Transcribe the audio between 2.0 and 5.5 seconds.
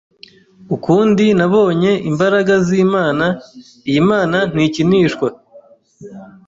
imbaraga z’Imana iyi Mana ntikinishwa